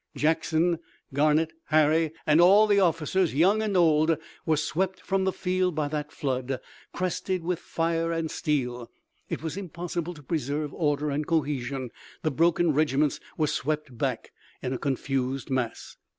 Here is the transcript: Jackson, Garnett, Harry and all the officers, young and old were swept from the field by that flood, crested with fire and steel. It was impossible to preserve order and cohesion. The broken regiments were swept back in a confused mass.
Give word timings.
Jackson, 0.15 0.79
Garnett, 1.13 1.53
Harry 1.65 2.11
and 2.25 2.41
all 2.41 2.65
the 2.65 2.79
officers, 2.79 3.35
young 3.35 3.61
and 3.61 3.77
old 3.77 4.17
were 4.47 4.57
swept 4.57 4.99
from 4.99 5.25
the 5.25 5.31
field 5.31 5.75
by 5.75 5.87
that 5.87 6.11
flood, 6.11 6.59
crested 6.91 7.43
with 7.43 7.59
fire 7.59 8.11
and 8.11 8.31
steel. 8.31 8.89
It 9.29 9.43
was 9.43 9.57
impossible 9.57 10.15
to 10.15 10.23
preserve 10.23 10.73
order 10.73 11.11
and 11.11 11.27
cohesion. 11.27 11.91
The 12.23 12.31
broken 12.31 12.73
regiments 12.73 13.19
were 13.37 13.45
swept 13.45 13.95
back 13.95 14.31
in 14.59 14.73
a 14.73 14.79
confused 14.79 15.51
mass. 15.51 15.97